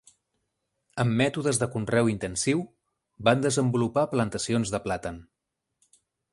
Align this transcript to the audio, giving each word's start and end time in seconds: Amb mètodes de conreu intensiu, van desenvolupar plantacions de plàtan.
Amb 1.03 1.13
mètodes 1.19 1.59
de 1.63 1.67
conreu 1.75 2.09
intensiu, 2.15 2.65
van 3.29 3.45
desenvolupar 3.47 4.09
plantacions 4.17 4.75
de 4.77 4.85
plàtan. 4.89 5.25